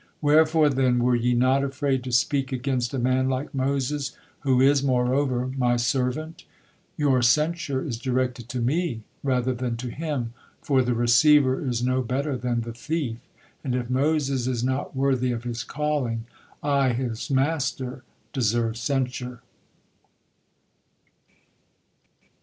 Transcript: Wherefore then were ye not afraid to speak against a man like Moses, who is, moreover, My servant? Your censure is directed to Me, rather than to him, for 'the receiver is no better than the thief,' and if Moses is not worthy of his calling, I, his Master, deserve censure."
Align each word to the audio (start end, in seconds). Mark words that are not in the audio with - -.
Wherefore 0.19 0.69
then 0.69 0.97
were 0.97 1.15
ye 1.15 1.35
not 1.35 1.63
afraid 1.63 2.03
to 2.05 2.11
speak 2.11 2.51
against 2.51 2.91
a 2.91 2.97
man 2.97 3.29
like 3.29 3.53
Moses, 3.53 4.17
who 4.39 4.59
is, 4.59 4.81
moreover, 4.81 5.51
My 5.55 5.77
servant? 5.77 6.43
Your 6.97 7.21
censure 7.21 7.83
is 7.85 7.99
directed 7.99 8.49
to 8.49 8.61
Me, 8.61 9.03
rather 9.21 9.53
than 9.53 9.77
to 9.77 9.89
him, 9.91 10.33
for 10.59 10.81
'the 10.81 10.95
receiver 10.95 11.63
is 11.63 11.83
no 11.83 12.01
better 12.01 12.35
than 12.35 12.61
the 12.61 12.73
thief,' 12.73 13.19
and 13.63 13.75
if 13.75 13.91
Moses 13.91 14.47
is 14.47 14.63
not 14.63 14.95
worthy 14.95 15.31
of 15.31 15.43
his 15.43 15.63
calling, 15.63 16.25
I, 16.63 16.93
his 16.93 17.29
Master, 17.29 18.01
deserve 18.33 18.77
censure." 18.77 19.43